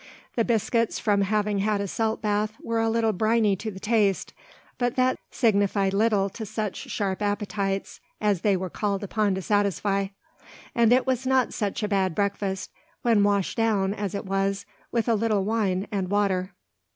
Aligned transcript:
The 0.35 0.43
biscuits 0.43 0.97
from 0.97 1.21
having 1.21 1.59
had 1.59 1.79
a 1.79 1.87
salt 1.87 2.23
bath 2.23 2.53
were 2.59 2.79
a 2.79 2.89
little 2.89 3.13
briny 3.13 3.55
to 3.57 3.69
the 3.69 3.79
taste; 3.79 4.33
but 4.79 4.95
that 4.95 5.19
signified 5.29 5.93
little 5.93 6.27
to 6.31 6.43
such 6.43 6.89
sharp 6.89 7.21
appetites 7.21 7.99
as 8.19 8.41
they 8.41 8.57
were 8.57 8.71
called 8.71 9.03
upon 9.03 9.35
to 9.35 9.43
satisfy; 9.43 10.07
and 10.73 10.91
it 10.91 11.05
was 11.05 11.27
not 11.27 11.53
such 11.53 11.83
a 11.83 11.87
bad 11.87 12.15
breakfast, 12.15 12.71
when 13.03 13.21
washed 13.21 13.57
down, 13.57 13.93
as 13.93 14.15
it 14.15 14.25
was, 14.25 14.65
with 14.91 15.07
a 15.07 15.13
little 15.13 15.43
wine 15.45 15.87
and 15.91 16.09
water. 16.09 16.53